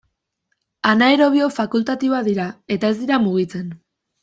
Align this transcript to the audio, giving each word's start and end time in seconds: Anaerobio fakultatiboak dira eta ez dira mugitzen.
Anaerobio 0.91 1.51
fakultatiboak 1.59 2.27
dira 2.31 2.49
eta 2.79 2.93
ez 2.95 2.99
dira 3.05 3.23
mugitzen. 3.29 3.71